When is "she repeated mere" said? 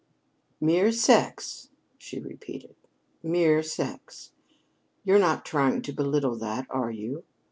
1.99-3.61